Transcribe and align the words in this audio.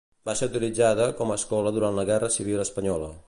Va 0.27 0.33
ser 0.37 0.47
utilitzada 0.51 1.07
com 1.19 1.33
a 1.33 1.37
escola 1.41 1.75
durant 1.77 2.01
la 2.01 2.09
guerra 2.13 2.35
civil 2.39 2.65
espanyola. 2.67 3.17